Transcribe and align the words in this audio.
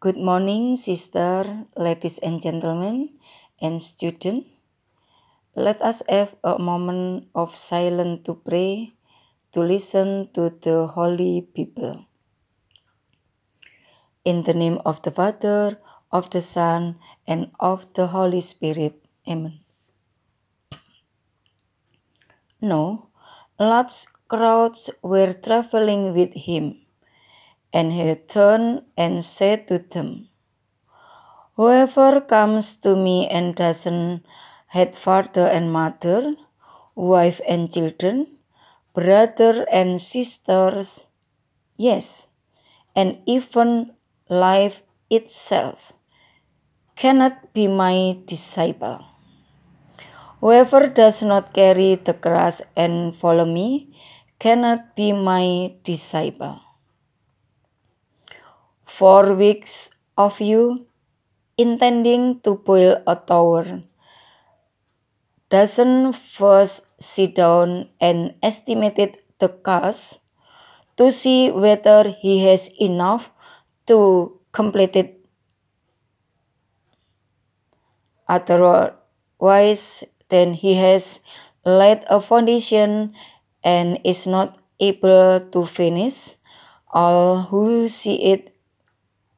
Good 0.00 0.16
morning, 0.16 0.80
sister, 0.80 1.68
ladies 1.76 2.16
and 2.24 2.40
gentlemen, 2.40 3.20
and 3.60 3.82
students. 3.84 4.48
Let 5.52 5.82
us 5.84 6.00
have 6.08 6.40
a 6.40 6.56
moment 6.56 7.28
of 7.36 7.52
silence 7.52 8.24
to 8.24 8.32
pray, 8.32 8.96
to 9.52 9.60
listen 9.60 10.32
to 10.32 10.56
the 10.56 10.86
holy 10.86 11.44
people. 11.52 12.08
In 14.24 14.44
the 14.44 14.56
name 14.56 14.80
of 14.88 15.04
the 15.04 15.10
Father, 15.12 15.76
of 16.08 16.32
the 16.32 16.40
Son, 16.40 16.96
and 17.28 17.52
of 17.60 17.84
the 17.92 18.06
Holy 18.06 18.40
Spirit. 18.40 19.04
Amen. 19.28 19.60
No, 22.56 23.12
large 23.60 24.08
crowds 24.28 24.88
were 25.02 25.34
traveling 25.34 26.16
with 26.16 26.32
him, 26.32 26.88
and 27.72 27.92
he 27.92 28.14
turned 28.14 28.82
and 28.96 29.24
said 29.24 29.68
to 29.68 29.78
them, 29.78 30.28
Whoever 31.56 32.20
comes 32.20 32.74
to 32.76 32.96
me 32.96 33.28
and 33.28 33.54
doesn't 33.54 34.24
have 34.68 34.96
father 34.96 35.46
and 35.46 35.72
mother, 35.72 36.34
wife 36.94 37.40
and 37.46 37.72
children, 37.72 38.38
brother 38.94 39.66
and 39.70 40.00
sisters, 40.00 41.06
yes, 41.76 42.28
and 42.96 43.18
even 43.26 43.92
life 44.28 44.82
itself, 45.10 45.92
cannot 46.96 47.52
be 47.52 47.66
my 47.66 48.16
disciple. 48.24 49.04
Whoever 50.40 50.88
does 50.88 51.22
not 51.22 51.52
carry 51.52 51.96
the 51.96 52.14
cross 52.14 52.62
and 52.74 53.14
follow 53.14 53.44
me 53.44 53.94
cannot 54.38 54.96
be 54.96 55.12
my 55.12 55.74
disciple. 55.84 56.69
Four 59.00 59.32
weeks 59.32 59.88
of 60.20 60.44
you 60.44 60.84
intending 61.56 62.44
to 62.44 62.60
build 62.60 63.00
a 63.08 63.16
tower 63.16 63.80
doesn't 65.48 66.12
first 66.12 66.84
sit 67.00 67.32
down 67.34 67.88
and 67.96 68.36
estimate 68.44 69.24
the 69.40 69.48
cost 69.48 70.20
to 71.00 71.08
see 71.08 71.48
whether 71.48 72.12
he 72.12 72.44
has 72.44 72.68
enough 72.76 73.32
to 73.88 74.36
complete 74.52 74.94
it. 74.94 75.24
Otherwise, 78.28 80.04
then 80.28 80.52
he 80.52 80.74
has 80.74 81.24
laid 81.64 82.04
a 82.12 82.20
foundation 82.20 83.16
and 83.64 83.98
is 84.04 84.26
not 84.26 84.60
able 84.78 85.40
to 85.40 85.64
finish, 85.64 86.36
all 86.92 87.48
who 87.48 87.88
see 87.88 88.28
it 88.28 88.52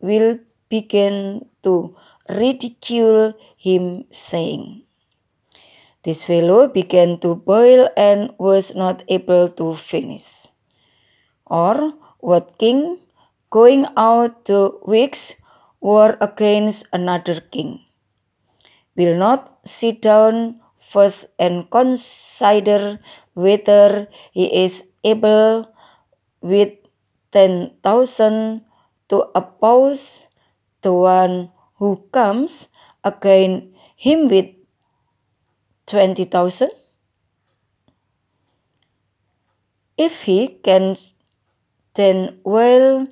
will 0.00 0.38
begin 0.68 1.46
to 1.62 1.94
ridicule 2.28 3.34
him, 3.56 4.04
saying, 4.10 4.82
This 6.02 6.24
fellow 6.24 6.68
began 6.68 7.18
to 7.20 7.34
boil 7.36 7.88
and 7.96 8.32
was 8.38 8.74
not 8.74 9.04
able 9.08 9.48
to 9.60 9.74
finish. 9.74 10.48
Or 11.46 11.92
what 12.20 12.56
king 12.58 12.98
going 13.50 13.86
out 13.96 14.44
to 14.46 14.78
weeks 14.86 15.34
war 15.80 16.16
against 16.20 16.86
another 16.92 17.40
king 17.40 17.80
will 18.96 19.16
not 19.16 19.58
sit 19.64 20.00
down 20.00 20.60
first 20.78 21.26
and 21.38 21.70
consider 21.70 22.98
whether 23.34 24.08
he 24.32 24.46
is 24.64 24.84
able 25.04 25.66
with 26.40 26.72
10,000 27.32 28.62
to 29.10 29.26
oppose 29.34 30.28
the 30.82 30.94
one 30.94 31.50
who 31.76 32.06
comes 32.12 32.68
against 33.04 33.66
him 33.96 34.28
with 34.28 34.46
20,000? 35.86 36.70
If 39.98 40.22
he 40.22 40.48
can, 40.62 40.96
then 41.94 42.40
well, 42.44 43.06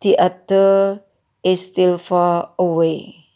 the 0.00 0.18
other 0.18 1.02
is 1.42 1.64
still 1.64 1.96
far 1.96 2.52
away. 2.58 3.26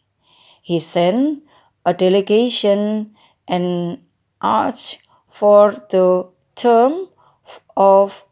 He 0.60 0.78
sent 0.78 1.44
a 1.86 1.94
delegation 1.94 3.14
and 3.46 4.02
asked 4.42 4.98
for 5.30 5.72
the 5.90 6.28
term 6.56 7.08
of 7.76 8.24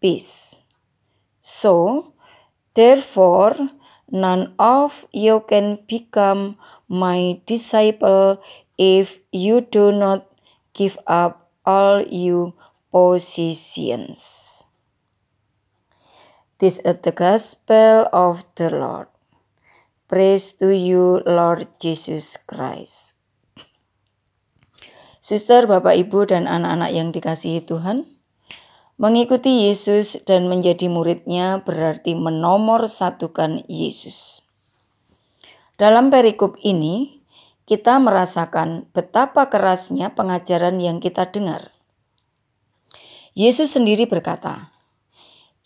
peace. 0.00 0.60
So, 1.40 2.14
therefore, 2.76 3.72
none 4.12 4.54
of 4.60 5.08
you 5.10 5.42
can 5.48 5.80
become 5.88 6.60
my 6.86 7.40
disciple 7.48 8.38
if 8.78 9.18
you 9.32 9.64
do 9.64 9.90
not 9.90 10.28
give 10.76 11.00
up 11.08 11.50
all 11.64 12.04
your 12.04 12.52
possessions. 12.92 14.62
This 16.56 16.80
is 16.84 17.04
the 17.04 17.12
gospel 17.12 18.08
of 18.12 18.44
the 18.56 18.72
Lord. 18.72 19.12
Praise 20.08 20.56
to 20.62 20.72
you, 20.72 21.20
Lord 21.26 21.68
Jesus 21.82 22.40
Christ. 22.40 23.18
Suster, 25.20 25.66
Bapak, 25.66 25.98
Ibu, 25.98 26.30
dan 26.30 26.46
anak-anak 26.46 26.94
yang 26.94 27.10
dikasihi 27.12 27.66
Tuhan, 27.66 28.15
mengikuti 28.96 29.68
Yesus 29.68 30.16
dan 30.24 30.48
menjadi 30.48 30.88
muridnya 30.88 31.60
berarti 31.60 32.16
menomor 32.16 32.88
satukan 32.88 33.64
Yesus. 33.68 34.40
Dalam 35.76 36.08
perikop 36.08 36.56
ini, 36.64 37.20
kita 37.68 38.00
merasakan 38.00 38.88
betapa 38.96 39.52
kerasnya 39.52 40.16
pengajaran 40.16 40.80
yang 40.80 41.04
kita 41.04 41.28
dengar. 41.28 41.76
Yesus 43.36 43.76
sendiri 43.76 44.08
berkata, 44.08 44.72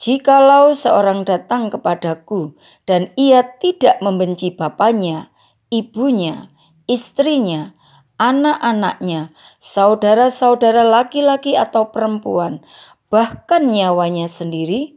Jikalau 0.01 0.73
seorang 0.75 1.23
datang 1.29 1.69
kepadaku 1.71 2.57
dan 2.89 3.13
ia 3.15 3.45
tidak 3.45 4.01
membenci 4.03 4.51
bapaknya, 4.51 5.29
ibunya, 5.69 6.49
istrinya, 6.89 7.77
anak-anaknya, 8.21 9.33
saudara-saudara 9.61 10.89
laki-laki 10.89 11.57
atau 11.57 11.93
perempuan, 11.93 12.65
bahkan 13.10 13.69
nyawanya 13.69 14.31
sendiri, 14.31 14.97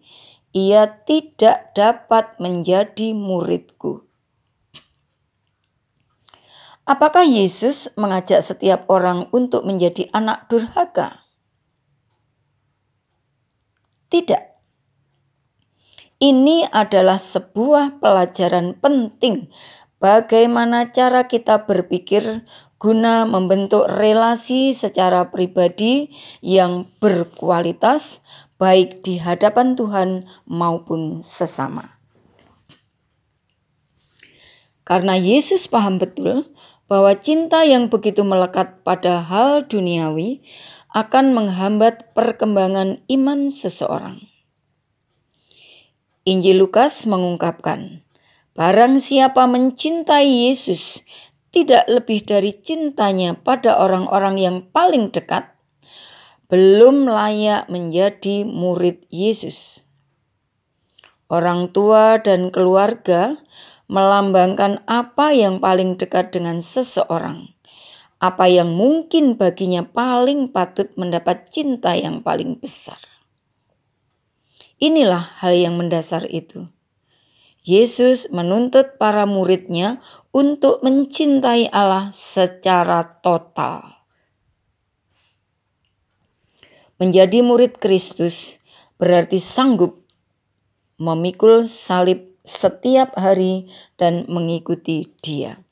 ia 0.54 0.86
tidak 1.04 1.74
dapat 1.74 2.38
menjadi 2.38 3.12
muridku. 3.12 4.06
Apakah 6.86 7.26
Yesus 7.26 7.90
mengajak 7.98 8.46
setiap 8.46 8.86
orang 8.92 9.32
untuk 9.34 9.66
menjadi 9.66 10.12
anak 10.14 10.46
durhaka? 10.52 11.26
Tidak. 14.14 14.44
Ini 16.22 16.70
adalah 16.70 17.18
sebuah 17.18 17.98
pelajaran 17.98 18.78
penting 18.78 19.50
bagaimana 20.04 20.92
cara 20.92 21.26
kita 21.26 21.64
berpikir 21.64 22.44
guna 22.78 23.24
membentuk 23.24 23.88
relasi 23.88 24.76
secara 24.76 25.32
pribadi 25.32 26.12
yang 26.44 26.90
berkualitas 27.00 28.24
baik 28.62 29.04
di 29.04 29.20
hadapan 29.20 29.76
Tuhan 29.76 30.30
maupun 30.48 31.20
sesama. 31.26 32.00
Karena 34.84 35.16
Yesus 35.16 35.68
paham 35.72 36.00
betul 36.00 36.48
bahwa 36.92 37.16
cinta 37.16 37.64
yang 37.64 37.88
begitu 37.88 38.22
melekat 38.28 38.84
pada 38.84 39.24
hal 39.24 39.64
duniawi 39.66 40.44
akan 40.94 41.34
menghambat 41.34 42.14
perkembangan 42.14 43.02
iman 43.10 43.50
seseorang. 43.50 44.30
Injil 46.24 46.62
Lukas 46.62 47.04
mengungkapkan, 47.04 48.06
barang 48.56 49.02
siapa 49.02 49.44
mencintai 49.44 50.48
Yesus 50.48 51.04
tidak 51.54 51.86
lebih 51.86 52.26
dari 52.26 52.52
cintanya 52.58 53.38
pada 53.38 53.78
orang-orang 53.78 54.42
yang 54.42 54.58
paling 54.74 55.14
dekat, 55.14 55.54
belum 56.50 57.06
layak 57.06 57.70
menjadi 57.70 58.42
murid 58.42 59.06
Yesus. 59.14 59.86
Orang 61.30 61.70
tua 61.70 62.18
dan 62.18 62.50
keluarga 62.50 63.38
melambangkan 63.86 64.82
apa 64.90 65.30
yang 65.38 65.62
paling 65.62 65.94
dekat 65.94 66.34
dengan 66.34 66.58
seseorang, 66.60 67.54
apa 68.18 68.50
yang 68.50 68.74
mungkin 68.74 69.38
baginya 69.38 69.86
paling 69.86 70.50
patut 70.50 70.90
mendapat 70.98 71.54
cinta 71.54 71.94
yang 71.94 72.26
paling 72.26 72.58
besar. 72.58 72.98
Inilah 74.82 75.38
hal 75.40 75.54
yang 75.54 75.78
mendasar 75.78 76.26
itu. 76.28 76.68
Yesus 77.64 78.28
menuntut 78.36 79.00
para 79.00 79.24
muridnya 79.24 80.04
untuk 80.36 80.84
mencintai 80.84 81.72
Allah 81.72 82.12
secara 82.12 83.24
total. 83.24 84.04
Menjadi 87.00 87.40
murid 87.40 87.80
Kristus 87.80 88.60
berarti 89.00 89.40
sanggup 89.40 90.04
memikul 91.00 91.66
salib 91.66 92.32
setiap 92.44 93.16
hari 93.16 93.72
dan 93.96 94.28
mengikuti 94.28 95.10
Dia. 95.24 95.64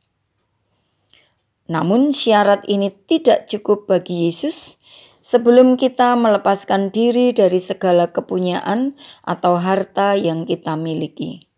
Namun, 1.71 2.11
syarat 2.11 2.67
ini 2.67 2.91
tidak 3.07 3.47
cukup 3.47 3.87
bagi 3.87 4.27
Yesus. 4.27 4.75
Sebelum 5.21 5.77
kita 5.77 6.17
melepaskan 6.17 6.89
diri 6.89 7.29
dari 7.31 7.61
segala 7.61 8.09
kepunyaan 8.09 8.97
atau 9.21 9.55
harta 9.61 10.17
yang 10.17 10.49
kita 10.49 10.73
miliki, 10.73 11.50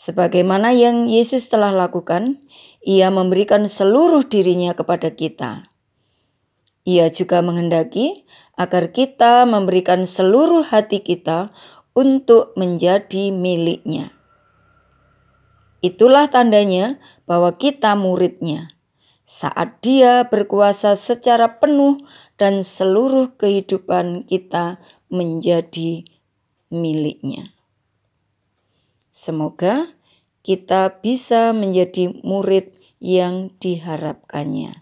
sebagaimana 0.00 0.72
yang 0.72 1.12
Yesus 1.12 1.52
telah 1.52 1.76
lakukan, 1.76 2.40
Ia 2.80 3.12
memberikan 3.12 3.68
seluruh 3.68 4.24
dirinya 4.24 4.72
kepada 4.72 5.12
kita. 5.12 5.68
Ia 6.88 7.12
juga 7.12 7.44
menghendaki 7.44 8.24
agar 8.56 8.96
kita 8.96 9.44
memberikan 9.44 10.08
seluruh 10.08 10.64
hati 10.64 11.04
kita 11.04 11.52
untuk 11.92 12.56
menjadi 12.56 13.28
miliknya. 13.28 14.16
Itulah 15.84 16.32
tandanya 16.32 16.96
bahwa 17.28 17.52
kita 17.60 17.92
muridnya. 17.92 18.72
Saat 19.28 19.84
dia 19.84 20.24
berkuasa 20.24 20.96
secara 20.96 21.60
penuh 21.60 22.00
dan 22.40 22.64
seluruh 22.64 23.36
kehidupan 23.36 24.24
kita 24.24 24.80
menjadi 25.12 26.08
miliknya. 26.72 27.59
Semoga 29.20 29.92
kita 30.40 31.04
bisa 31.04 31.52
menjadi 31.52 32.08
murid 32.24 32.72
yang 33.04 33.52
diharapkannya. 33.60 34.80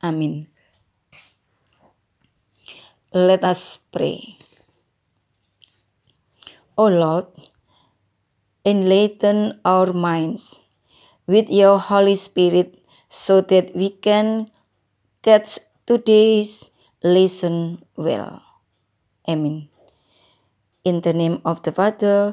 Amin. 0.00 0.48
Let 3.12 3.44
us 3.44 3.76
pray. 3.92 4.40
O 6.80 6.88
Lord, 6.88 7.28
enlighten 8.64 9.60
our 9.68 9.92
minds 9.92 10.64
with 11.28 11.52
your 11.52 11.76
Holy 11.76 12.16
Spirit 12.16 12.80
so 13.12 13.44
that 13.52 13.76
we 13.76 13.92
can 13.92 14.48
catch 15.20 15.60
today's 15.84 16.72
lesson 17.04 17.84
well. 18.00 18.40
Amen. 19.28 19.68
In 20.88 21.04
the 21.04 21.12
name 21.12 21.44
of 21.44 21.60
the 21.68 21.72
Father, 21.72 22.32